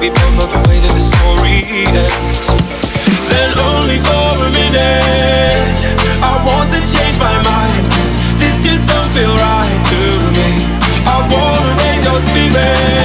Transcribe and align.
remember 0.00 0.46
the 0.46 0.62
way 0.68 0.78
that 0.78 0.92
the 0.94 1.02
story 1.02 1.66
ends. 1.66 2.38
Then 3.30 3.58
only 3.58 3.98
for 3.98 4.46
a 4.46 4.50
minute, 4.50 5.82
I 6.22 6.38
want 6.46 6.70
to 6.70 6.80
change 6.86 7.18
my 7.18 7.34
mind. 7.42 7.82
Cause 7.92 8.14
this 8.38 8.62
just 8.62 8.86
don't 8.86 9.10
feel 9.10 9.34
right 9.34 9.80
to 9.90 10.00
me. 10.38 10.50
I 11.02 11.18
wanna 11.26 11.74
raise 11.82 12.04
your 12.04 12.20
spirit. 12.30 12.97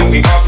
singing. 0.00 0.39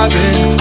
I've 0.00 0.10
been 0.10 0.57